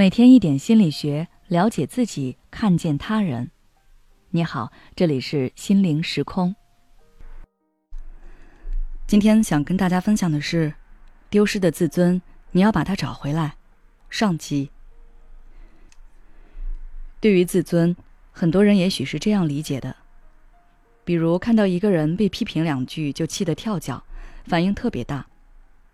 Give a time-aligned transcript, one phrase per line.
[0.00, 3.50] 每天一点心理学，了解自己，看见他人。
[4.30, 6.56] 你好，这里是心灵时空。
[9.06, 10.72] 今天想跟大家分享的是，
[11.28, 12.22] 丢失的自尊，
[12.52, 13.56] 你要把它找回来。
[14.08, 14.70] 上集。
[17.20, 17.94] 对于自尊，
[18.32, 19.94] 很多人也许是这样理解的，
[21.04, 24.02] 比如看到一个人被批评两句就气得跳脚，
[24.46, 25.26] 反应特别大；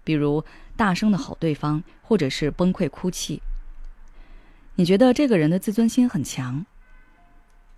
[0.05, 0.45] 比如
[0.77, 3.43] 大声的吼对方，或者是崩溃哭泣。
[4.79, 6.67] 你觉得这个人的自尊心很强？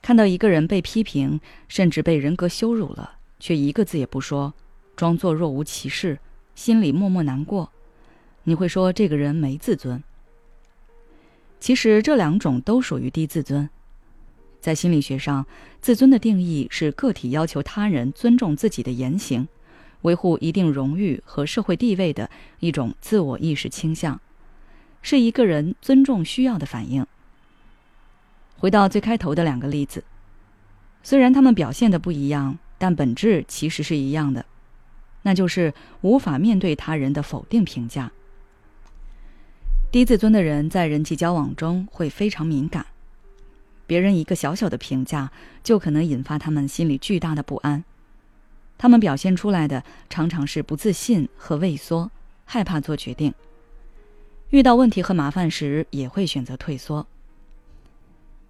[0.02, 4.52] 看到一个人被批评，甚至被人格羞辱了，却一个字也不说，
[4.96, 6.18] 装作若无其事，
[6.56, 7.70] 心里默默难过，
[8.42, 10.02] 你会说这个人没自尊。
[11.60, 13.70] 其实这两种都属于低自尊。
[14.60, 15.46] 在心理学上，
[15.80, 19.46] 自尊的定义是个体要求他人尊重自己的言行，
[20.02, 24.20] 维护一定荣誉和社会地位的一种自我意识倾向。
[25.08, 27.06] 是一个人尊重需要的反应。
[28.58, 30.05] 回到最开头的两个例子，
[31.02, 34.44] 虽然他们表现的不一样，但本质其实是一样的，
[35.22, 38.12] 那就是无法面对他人的否定评价。
[39.91, 42.84] 低自尊的人在人际交往中会非常敏感，
[43.86, 45.33] 别人一个小小的评价
[45.64, 47.83] 就可能引发他们心里巨大的不安。
[48.77, 52.11] 他们表现出来的常常是不自信和畏缩，
[52.44, 53.33] 害怕做决定。
[54.50, 57.06] 遇到问题和麻烦时，也会选择退缩。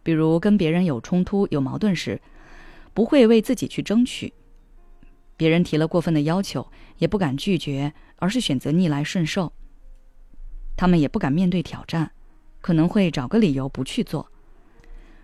[0.05, 2.21] 比如跟别人有冲突、有矛盾时，
[2.95, 4.33] 不会为自己去争取；
[5.37, 9.53] 别人提了过分的要求，也不敢拒绝，而是选择逆来顺受。
[10.77, 12.13] 他们也不敢面对挑战，
[12.61, 14.31] 可能会找个理由不去做，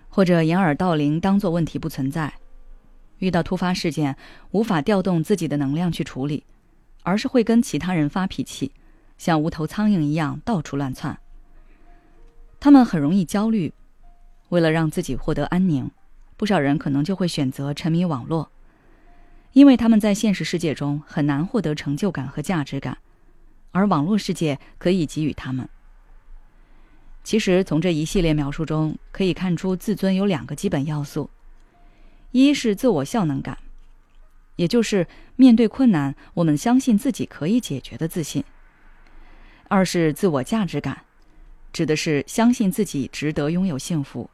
[0.08, 2.34] 或者掩耳盗铃，当做问题不存在。
[3.18, 4.16] 遇到突发事件，
[4.50, 6.42] 无法调动自己的能量去处理，
[7.04, 8.72] 而是会跟其他人发脾气。
[9.18, 11.18] 像无头苍蝇一样到处乱窜。
[12.60, 13.72] 他们很容易焦虑，
[14.48, 15.90] 为了让自己获得安宁，
[16.36, 18.50] 不少人可能就会选择沉迷网络，
[19.52, 22.96] 因为他们在现实世界中很难获得成就感和价值感，
[23.72, 25.68] 而网络世界可以给予他们。
[27.22, 31.30] 其实从这一系列描述中可以看出，自尊有两个基本要素：
[32.32, 33.58] 一是自我效能感，
[34.56, 35.06] 也就是
[35.36, 38.44] 面对困难，我们相信自己可以解决的自信。
[39.68, 41.02] 二是自我价值感，
[41.72, 44.28] 指的是相信自己值得拥有幸福。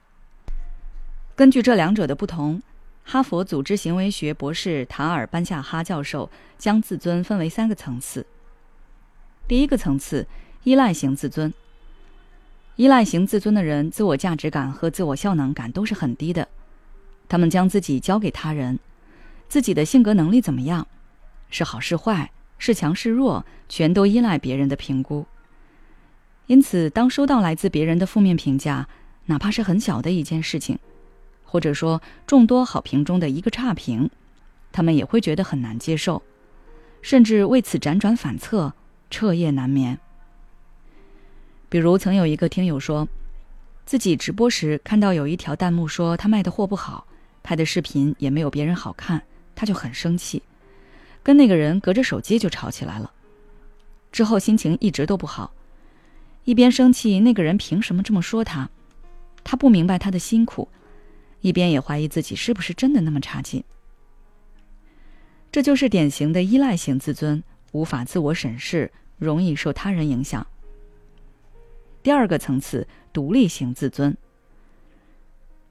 [1.36, 2.60] 根据这两者的不同，
[3.04, 8.26] 哈佛组织行为学博士塔尔班夏哈教授将自尊分为三个层次。
[9.48, 10.26] 第一个层次，
[10.64, 11.52] 依赖型自尊。
[12.76, 16.48] 依赖型自尊的人，自我价值感和自我效能感都是很低的。
[17.28, 18.78] 他们将自己交给他人，
[19.48, 20.86] 自己的性格能力怎么样，
[21.48, 22.30] 是好是坏。
[22.60, 25.26] 是强是弱，全都依赖别人的评估。
[26.46, 28.86] 因此，当收到来自别人的负面评价，
[29.26, 30.78] 哪怕是很小的一件事情，
[31.42, 34.10] 或者说众多好评中的一个差评，
[34.70, 36.22] 他们也会觉得很难接受，
[37.00, 38.74] 甚至为此辗转反侧，
[39.08, 39.98] 彻夜难眠。
[41.70, 43.08] 比如，曾有一个听友说，
[43.86, 47.06] 自己直播时看到有一条弹幕说他卖的货不好，
[47.42, 49.22] 拍的视频也没有别人好看，
[49.54, 50.42] 他就很生气。
[51.22, 53.12] 跟那个人隔着手机就吵起来了，
[54.10, 55.52] 之后心情一直都不好，
[56.44, 58.70] 一边生气那个人凭什么这么说他，
[59.44, 60.68] 他不明白他的辛苦，
[61.40, 63.62] 一边也怀疑自己是不是真的那么差劲。
[65.52, 67.42] 这就是典型的依赖型自尊，
[67.72, 70.46] 无法自我审视，容易受他人影响。
[72.02, 74.16] 第二个层次，独立型自尊。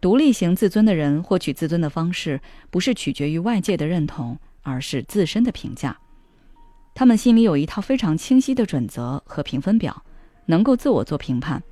[0.02, 2.40] 独立型自尊的人获取自尊的方式，
[2.70, 4.38] 不是取决于外界的认同。
[4.70, 5.98] 而是自身的评价，
[6.94, 10.04] 他们心里有一套非常清晰的准则和评分表，
[10.46, 11.64] 能够自我做评判，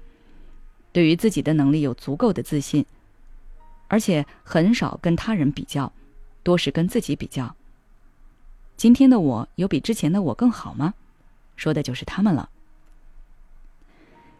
[0.91, 2.85] 对于自己的能力有足够的自信，
[3.87, 5.91] 而且很少跟他人比较，
[6.43, 7.55] 多是跟自己比较。
[8.75, 10.93] 今天的我有比之前的我更好吗？
[11.55, 12.49] 说的就是他们了。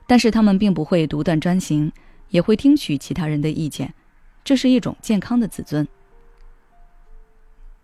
[0.06, 1.92] 但是他们并不会独断专行，
[2.30, 3.94] 也会听取其他人的意见，
[4.44, 5.88] 这是一种健康的自尊。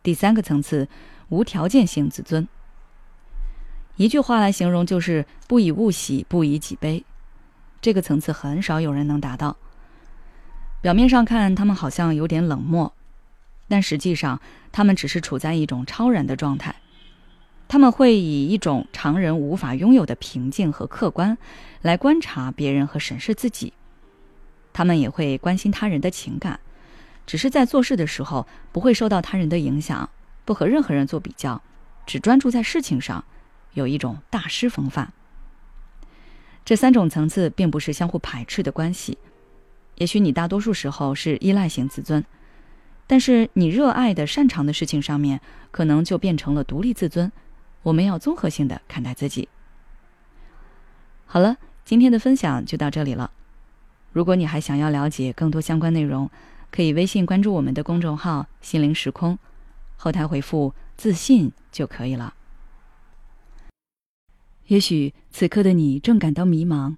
[0.04, 0.90] 第三个层次，
[1.30, 2.46] 无条件性自尊。
[3.96, 7.06] 一句话来形容，就是不以物喜，不以己悲。
[7.82, 9.56] 这个层次很少有人能达到。
[10.82, 12.94] 表面上看，他们好像有点冷漠，
[13.70, 14.42] 但实际上，
[14.74, 16.76] 他们只是处在一种超然的状态。
[17.70, 21.38] 他们会以一种常人无法拥有的平静和客观，
[21.82, 23.72] 来观察别人和审视自己。
[24.74, 26.60] 他们也会关心他人的情感。
[27.26, 30.10] 只是在做事的时候不会受到他人的影响，
[30.46, 31.62] 不和任何人做比较，
[32.06, 33.24] 只专注在事情上，
[33.74, 35.14] 有一种大师风范。
[36.66, 39.18] 这三种层次并不是相互排斥的关系。
[39.96, 42.24] 也许你大多数时候是依赖型自尊，
[43.06, 45.40] 但是你热爱的、擅长的事情上面，
[45.72, 47.32] 可能就变成了独立自尊。
[47.84, 49.50] 我们要综合性的看待自己。
[51.26, 53.32] 好了，今天的分享就到这里了。
[54.12, 56.30] 如果你还想要了解更多相关内容，
[56.74, 59.38] 可以微信关注我们的公众号“心灵时空”，
[59.96, 62.34] 后台回复“自信”就可以了。
[64.66, 66.96] 也许此刻的你正感到迷茫，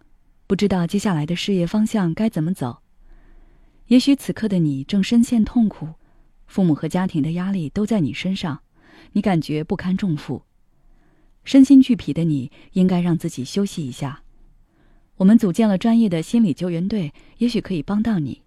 [0.48, 2.80] 不知道接下来的事业方向该怎么走；
[3.88, 5.90] 也许此刻的你正深陷痛苦，
[6.48, 8.62] 父母和家庭的压力都在你身上，
[9.12, 10.44] 你感觉不堪重负。
[11.44, 14.24] 身心俱疲的你，应该让自己休息一下。
[15.18, 18.45] 我们组建了专业的心理救援队，也许可以帮到你。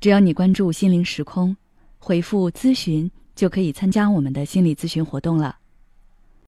[0.00, 1.56] 只要你关注“心灵时空”，
[1.98, 5.57] 回复“咨询”，就可以参加我们的心理咨询活动了。